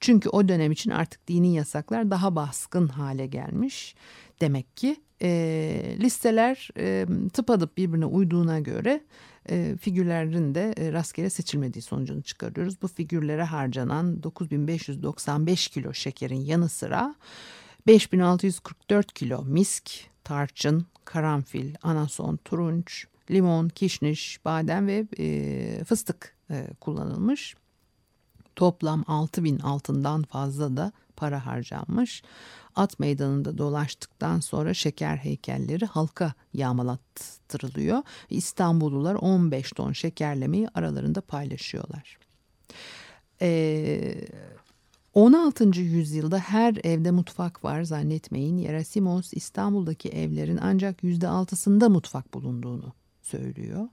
Çünkü 0.00 0.28
o 0.28 0.48
dönem 0.48 0.72
için 0.72 0.90
artık 0.90 1.28
dini 1.28 1.54
yasaklar 1.54 2.10
daha 2.10 2.36
baskın 2.36 2.88
hale 2.88 3.26
gelmiş. 3.26 3.94
Demek 4.40 4.76
ki 4.76 4.96
e, 5.22 5.96
listeler 5.98 6.68
e, 6.78 7.06
tıpadıp 7.32 7.76
birbirine 7.76 8.06
uyduğuna 8.06 8.60
göre 8.60 9.00
e, 9.50 9.76
figürlerin 9.80 10.54
de 10.54 10.74
e, 10.76 10.92
rastgele 10.92 11.30
seçilmediği 11.30 11.82
sonucunu 11.82 12.22
çıkarıyoruz. 12.22 12.82
Bu 12.82 12.88
figürlere 12.88 13.44
harcanan 13.44 14.22
9595 14.22 15.68
kilo 15.68 15.94
şekerin 15.94 16.40
yanı 16.40 16.68
sıra 16.68 17.14
5644 17.86 19.12
kilo 19.12 19.44
misk, 19.44 19.90
tarçın, 20.24 20.86
karanfil, 21.04 21.74
anason, 21.82 22.36
turunç, 22.36 23.06
limon, 23.30 23.68
kişniş, 23.68 24.44
badem 24.44 24.86
ve 24.86 25.06
e, 25.18 25.84
fıstık 25.84 26.36
e, 26.50 26.66
kullanılmış. 26.80 27.54
Toplam 28.56 29.04
6000 29.06 29.58
altından 29.58 30.22
fazla 30.22 30.76
da 30.76 30.92
para 31.16 31.46
harcanmış. 31.46 32.22
At 32.76 32.98
meydanında 32.98 33.58
dolaştıktan 33.58 34.40
sonra 34.40 34.74
şeker 34.74 35.16
heykelleri 35.16 35.86
halka 35.86 36.32
yağmalattırılıyor. 36.54 38.02
İstanbullular 38.30 39.14
15 39.14 39.72
ton 39.72 39.92
şekerlemeyi 39.92 40.68
aralarında 40.74 41.20
paylaşıyorlar. 41.20 42.18
Ee, 43.42 44.14
16. 45.14 45.80
yüzyılda 45.80 46.38
her 46.38 46.74
evde 46.84 47.10
mutfak 47.10 47.64
var 47.64 47.82
zannetmeyin. 47.82 48.58
Yerasimos 48.58 49.32
İstanbul'daki 49.32 50.08
evlerin 50.08 50.58
ancak 50.62 51.02
%6'sında 51.02 51.88
mutfak 51.88 52.34
bulunduğunu 52.34 52.92
söylüyor. 53.30 53.88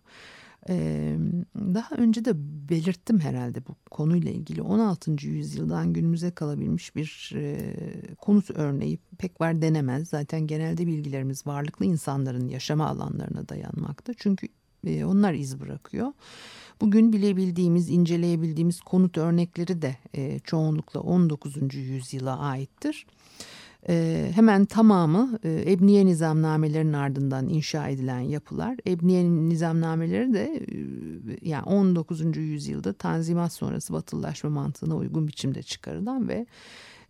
Ee, 0.70 1.18
daha 1.56 1.96
önce 1.96 2.26
de 2.26 2.32
belirttim 2.70 3.20
herhalde 3.20 3.68
bu 3.68 3.76
konuyla 3.92 4.32
ilgili 4.32 4.62
16. 4.62 5.28
yüzyıldan 5.28 5.94
günümüze 5.94 6.32
kalabilmiş 6.32 6.96
bir 6.96 7.32
e, 7.36 7.58
konut 8.16 8.52
örneği 8.52 9.00
pek 9.18 9.42
var 9.42 9.62
denemez. 9.62 10.10
Zaten 10.10 10.48
genelde 10.48 10.88
bilgilerimiz 10.88 11.48
varlıklı 11.48 11.86
insanların 11.86 12.48
yaşama 12.48 12.88
alanlarına 12.88 13.50
dayanmakta. 13.50 14.14
Çünkü 14.18 14.48
e, 14.88 15.06
onlar 15.06 15.34
iz 15.34 15.60
bırakıyor. 15.60 16.14
Bugün 16.82 17.14
bilebildiğimiz, 17.14 17.90
inceleyebildiğimiz 17.90 18.82
konut 18.82 19.18
örnekleri 19.18 19.82
de 19.82 19.98
e, 20.14 20.40
çoğunlukla 20.40 21.00
19. 21.00 21.76
yüzyıla 21.76 22.40
aittir. 22.40 23.06
E, 23.90 24.28
hemen 24.36 24.66
tamamı 24.66 25.40
e, 25.44 25.72
Ebniye 25.72 26.06
nizamnamelerinin 26.06 26.94
ardından 26.94 27.50
inşa 27.50 27.88
edilen 27.88 28.20
yapılar. 28.20 28.78
Ebniye 28.88 29.24
nizamnameleri 29.26 30.34
de 30.34 30.44
e, 30.44 31.50
yani 31.50 31.64
19. 31.64 32.38
yüzyılda 32.38 32.94
Tanzimat 32.94 33.54
sonrası 33.54 33.94
batılılaşma 33.94 34.50
mantığına 34.50 34.96
uygun 34.96 35.28
biçimde 35.28 35.64
çıkarılan 35.64 36.28
ve 36.28 36.46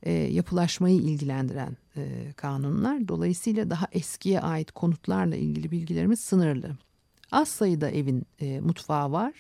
e, 0.04 0.12
yapılaşmayı 0.12 0.96
ilgilendiren 0.96 1.78
e, 1.98 2.34
kanunlar. 2.36 3.08
Dolayısıyla 3.08 3.70
daha 3.70 3.88
eskiye 3.92 4.42
ait 4.42 4.72
konutlarla 4.72 5.36
ilgili 5.36 5.72
bilgilerimiz 5.72 6.20
sınırlı. 6.20 6.78
Az 7.32 7.48
sayıda 7.48 7.90
evin 7.90 8.24
e, 8.40 8.60
mutfağı 8.60 9.12
var. 9.12 9.34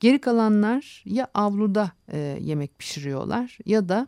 Geri 0.00 0.20
kalanlar 0.20 1.02
ya 1.06 1.28
avluda 1.34 1.92
e, 2.12 2.38
yemek 2.40 2.78
pişiriyorlar 2.78 3.58
ya 3.66 3.88
da 3.88 4.06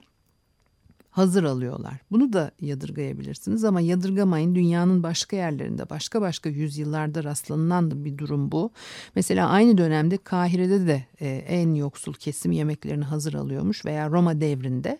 hazır 1.16 1.44
alıyorlar. 1.44 1.94
Bunu 2.10 2.32
da 2.32 2.50
yadırgayabilirsiniz 2.60 3.64
ama 3.64 3.80
yadırgamayın 3.80 4.54
dünyanın 4.54 5.02
başka 5.02 5.36
yerlerinde 5.36 5.90
başka 5.90 6.20
başka 6.20 6.48
yüzyıllarda 6.48 7.24
rastlanılan 7.24 8.04
bir 8.04 8.18
durum 8.18 8.52
bu. 8.52 8.70
Mesela 9.14 9.48
aynı 9.48 9.78
dönemde 9.78 10.16
Kahire'de 10.16 10.86
de 10.86 11.04
e, 11.20 11.28
en 11.28 11.74
yoksul 11.74 12.14
kesim 12.14 12.52
yemeklerini 12.52 13.04
hazır 13.04 13.34
alıyormuş 13.34 13.84
veya 13.84 14.10
Roma 14.10 14.40
devrinde 14.40 14.98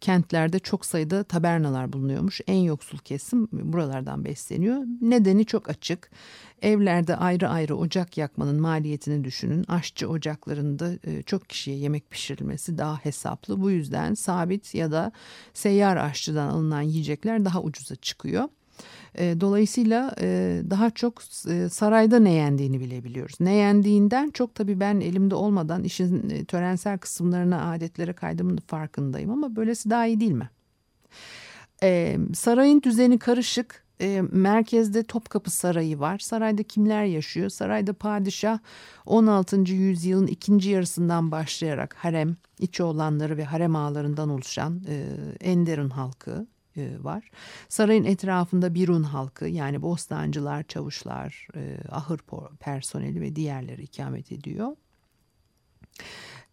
kentlerde 0.00 0.58
çok 0.58 0.86
sayıda 0.86 1.22
tabernalar 1.24 1.92
bulunuyormuş. 1.92 2.40
En 2.46 2.62
yoksul 2.62 2.98
kesim 2.98 3.48
buralardan 3.52 4.24
besleniyor. 4.24 4.82
Nedeni 5.00 5.44
çok 5.44 5.68
açık. 5.68 6.10
Evlerde 6.62 7.16
ayrı 7.16 7.48
ayrı 7.48 7.76
ocak 7.76 8.18
yakmanın 8.18 8.60
maliyetini 8.60 9.24
düşünün. 9.24 9.64
Aşçı 9.68 10.08
ocaklarında 10.08 10.90
e, 11.04 11.22
çok 11.22 11.48
kişiye 11.48 11.76
yemek 11.76 12.10
pişirilmesi 12.10 12.78
daha 12.78 12.96
hesaplı. 13.04 13.60
Bu 13.60 13.70
yüzden 13.70 14.14
sabit 14.14 14.74
ya 14.74 14.92
da 14.92 15.12
seyyar 15.54 15.96
aşçıdan 15.96 16.48
alınan 16.48 16.82
yiyecekler 16.82 17.44
daha 17.44 17.62
ucuza 17.62 17.96
çıkıyor. 17.96 18.48
E, 19.14 19.40
dolayısıyla 19.40 20.14
e, 20.20 20.60
daha 20.70 20.90
çok 20.90 21.22
sarayda 21.70 22.18
ne 22.18 22.32
yendiğini 22.32 22.80
bilebiliyoruz. 22.80 23.40
Ne 23.40 23.54
yendiğinden 23.54 24.30
çok 24.30 24.54
tabii 24.54 24.80
ben 24.80 25.00
elimde 25.00 25.34
olmadan 25.34 25.84
işin 25.84 26.44
törensel 26.44 26.98
kısımlarına, 26.98 27.70
adetlere 27.70 28.12
kaydımın 28.12 28.56
farkındayım 28.66 29.30
ama 29.30 29.56
böylesi 29.56 29.90
daha 29.90 30.06
iyi 30.06 30.20
değil 30.20 30.32
mi? 30.32 30.50
Sarayın 32.34 32.82
düzeni 32.82 33.18
karışık 33.18 33.84
e, 34.00 34.22
merkezde 34.32 35.02
Topkapı 35.02 35.50
Sarayı 35.50 36.00
var. 36.00 36.18
Sarayda 36.18 36.62
kimler 36.62 37.04
yaşıyor? 37.04 37.48
Sarayda 37.48 37.92
padişah 37.92 38.58
16. 39.06 39.56
yüzyılın 39.56 40.26
ikinci 40.26 40.70
yarısından 40.70 41.30
başlayarak 41.30 41.94
harem, 41.94 42.36
içi 42.58 42.82
olanları 42.82 43.36
ve 43.36 43.44
harem 43.44 43.76
ağalarından 43.76 44.28
oluşan 44.28 44.82
e, 44.88 45.04
Enderun 45.40 45.90
halkı 45.90 46.46
e, 46.76 46.96
var. 47.00 47.30
Sarayın 47.68 48.04
etrafında 48.04 48.74
Birun 48.74 49.02
halkı 49.02 49.46
yani 49.46 49.82
bostancılar, 49.82 50.62
çavuşlar, 50.62 51.48
e, 51.54 51.78
ahır 51.90 52.20
personeli 52.60 53.20
ve 53.20 53.36
diğerleri 53.36 53.82
ikamet 53.82 54.32
ediyor. 54.32 54.76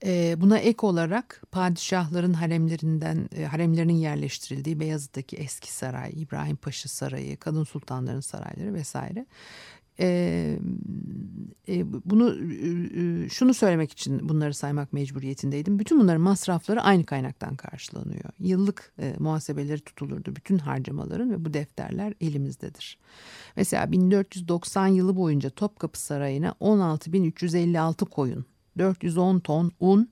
E, 0.03 0.35
buna 0.41 0.57
ek 0.57 0.77
olarak 0.87 1.43
padişahların 1.51 2.33
haremlerinden 2.33 3.29
e, 3.35 3.45
haremlerinin 3.45 3.93
yerleştirildiği 3.93 4.79
Beyazıt'taki 4.79 5.35
eski 5.35 5.73
saray, 5.73 6.11
İbrahim 6.15 6.55
Paşa 6.55 6.89
Sarayı, 6.89 7.37
kadın 7.37 7.63
sultanların 7.63 8.19
sarayları 8.19 8.73
vesaire. 8.73 9.25
Ee, 9.99 10.59
e, 11.69 11.85
bunu 12.05 12.35
e, 13.25 13.29
şunu 13.29 13.53
söylemek 13.53 13.91
için 13.91 14.29
bunları 14.29 14.53
saymak 14.53 14.93
mecburiyetindeydim. 14.93 15.79
Bütün 15.79 15.99
bunların 15.99 16.21
masrafları 16.21 16.81
aynı 16.81 17.05
kaynaktan 17.05 17.55
karşılanıyor. 17.55 18.29
Yıllık 18.39 18.93
muhasebeleri 19.19 19.79
tutulurdu 19.79 20.35
bütün 20.35 20.57
harcamaların 20.57 21.31
ve 21.31 21.45
bu 21.45 21.53
defterler 21.53 22.13
elimizdedir. 22.21 22.97
Mesela 23.55 23.91
1490 23.91 24.87
yılı 24.87 25.15
boyunca 25.15 25.49
Topkapı 25.49 25.99
Sarayı'na 25.99 26.49
16.356 26.49 28.05
koyun 28.05 28.45
410 28.77 29.39
ton 29.39 29.71
un 29.79 30.09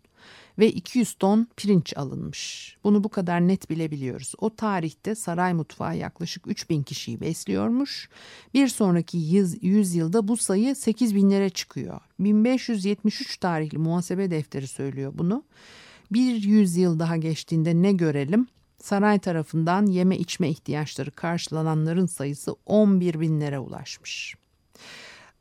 ve 0.59 0.71
200 0.71 1.13
ton 1.13 1.47
pirinç 1.57 1.97
alınmış. 1.97 2.75
Bunu 2.83 3.03
bu 3.03 3.09
kadar 3.09 3.47
net 3.47 3.69
bilebiliyoruz. 3.69 4.33
O 4.37 4.55
tarihte 4.55 5.15
saray 5.15 5.53
mutfağı 5.53 5.97
yaklaşık 5.97 6.47
3000 6.47 6.83
kişiyi 6.83 7.21
besliyormuş. 7.21 8.09
Bir 8.53 8.67
sonraki 8.67 9.17
yüzyılda 9.61 10.27
bu 10.27 10.37
sayı 10.37 10.75
8 10.75 11.15
binlere 11.15 11.49
çıkıyor. 11.49 12.01
1573 12.19 13.37
tarihli 13.37 13.77
muhasebe 13.77 14.31
defteri 14.31 14.67
söylüyor 14.67 15.13
bunu. 15.15 15.43
Bir 16.11 16.43
yüzyıl 16.43 16.99
daha 16.99 17.17
geçtiğinde 17.17 17.81
ne 17.81 17.91
görelim? 17.91 18.47
Saray 18.77 19.19
tarafından 19.19 19.85
yeme 19.85 20.17
içme 20.17 20.49
ihtiyaçları 20.49 21.11
karşılananların 21.11 22.05
sayısı 22.05 22.55
11 22.65 23.19
binlere 23.19 23.59
ulaşmış. 23.59 24.35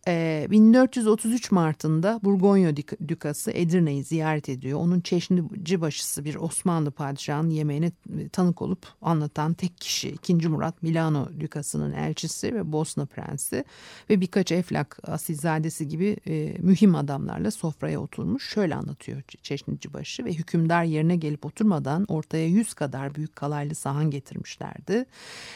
1433 0.06 1.44
ee, 1.44 1.54
Mart'ında 1.54 2.20
Burgonya 2.24 2.76
Dükası 3.08 3.50
Edirne'yi 3.50 4.04
ziyaret 4.04 4.48
ediyor. 4.48 4.78
Onun 4.80 5.00
çeşnici 5.00 5.80
başısı 5.80 6.24
bir 6.24 6.34
Osmanlı 6.34 6.90
padişahının 6.90 7.50
yemeğine 7.50 7.92
tanık 8.32 8.62
olup 8.62 8.86
anlatan 9.02 9.54
tek 9.54 9.78
kişi 9.78 10.08
2. 10.08 10.34
Murat 10.34 10.82
Milano 10.82 11.28
Dükası'nın 11.40 11.92
elçisi 11.92 12.54
ve 12.54 12.72
Bosna 12.72 13.06
Prensi 13.06 13.64
ve 14.10 14.20
birkaç 14.20 14.52
Eflak 14.52 14.98
asilzadesi 15.02 15.88
gibi 15.88 16.16
e, 16.26 16.56
mühim 16.58 16.94
adamlarla 16.94 17.50
sofraya 17.50 18.00
oturmuş. 18.00 18.48
Şöyle 18.48 18.74
anlatıyor 18.74 19.22
çeşnici 19.42 19.92
başı 19.92 20.24
ve 20.24 20.32
hükümdar 20.32 20.84
yerine 20.84 21.16
gelip 21.16 21.46
oturmadan 21.46 22.04
ortaya 22.08 22.46
yüz 22.46 22.74
kadar 22.74 23.14
büyük 23.14 23.36
kalaylı 23.36 23.74
sahan 23.74 24.10
getirmişlerdi. 24.10 25.04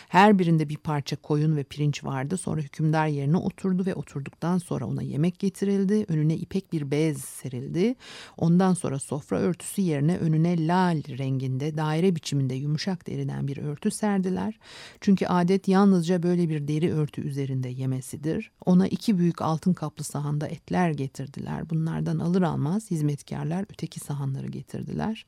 Her 0.09 0.39
birinde 0.39 0.69
bir 0.69 0.77
parça 0.77 1.17
koyun 1.17 1.57
ve 1.57 1.63
pirinç 1.63 2.05
vardı. 2.05 2.37
Sonra 2.37 2.61
hükümdar 2.61 3.07
yerine 3.07 3.37
oturdu 3.37 3.87
ve 3.87 3.95
oturduk 3.95 4.36
olduktan 4.37 4.59
sonra 4.59 4.87
ona 4.87 5.03
yemek 5.03 5.39
getirildi. 5.39 6.05
Önüne 6.09 6.37
ipek 6.37 6.73
bir 6.73 6.91
bez 6.91 7.19
serildi. 7.19 7.95
Ondan 8.37 8.75
sonra 8.75 8.99
sofra 8.99 9.39
örtüsü 9.39 9.83
yerine 9.83 10.19
önüne 10.19 10.67
lal 10.67 11.03
renginde 11.19 11.77
daire 11.77 12.15
biçiminde 12.15 12.55
yumuşak 12.55 13.07
deriden 13.07 13.49
bir 13.49 13.57
örtü 13.57 13.91
serdiler. 13.91 14.59
Çünkü 15.01 15.27
adet 15.27 15.69
yalnızca 15.69 16.23
böyle 16.23 16.49
bir 16.49 16.69
deri 16.69 16.93
örtü 16.93 17.23
üzerinde 17.23 17.69
yemesidir. 17.69 18.51
Ona 18.67 18.89
iki 18.89 19.19
büyük 19.19 19.43
altın 19.43 19.73
kaplı 19.73 20.05
sahanda 20.05 20.47
etler 20.47 20.91
getirdiler. 20.91 21.71
Bunlardan 21.71 22.19
alır 22.19 22.43
almaz 22.43 22.91
hizmetkarlar 22.91 23.67
öteki 23.71 24.01
sahanları 24.01 24.47
getirdiler. 24.47 25.27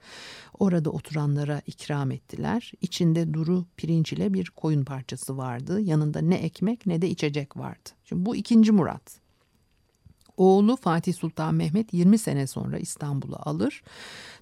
Orada 0.59 0.90
oturanlara 0.90 1.62
ikram 1.66 2.11
ettiler. 2.11 2.73
İçinde 2.81 3.35
duru 3.35 3.64
pirinç 3.77 4.12
ile 4.12 4.35
bir 4.35 4.51
koyun 4.57 4.85
parçası 4.85 5.37
vardı. 5.37 5.81
Yanında 5.81 6.21
ne 6.21 6.35
ekmek 6.35 6.87
ne 6.87 7.03
de 7.03 7.09
içecek 7.09 7.57
vardı. 7.57 7.97
Şimdi 8.09 8.27
bu 8.27 8.37
ikinci 8.37 8.73
Murat. 8.73 9.21
Oğlu 10.37 10.77
Fatih 10.77 11.14
Sultan 11.14 11.55
Mehmet 11.55 11.94
20 11.94 12.18
sene 12.18 12.47
sonra 12.47 12.79
İstanbul'u 12.79 13.37
alır. 13.40 13.83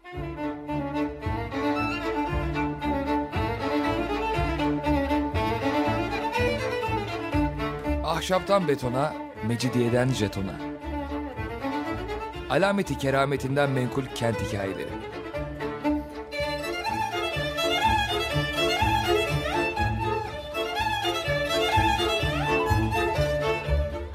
Ahşaptan 8.05 8.69
betona, 8.69 9.15
mecidiyeden 9.47 10.09
jetona. 10.09 10.61
Alameti 12.51 12.99
kerametinden 12.99 13.71
menkul 13.71 14.05
kent 14.15 14.43
hikayeleri. 14.43 15.14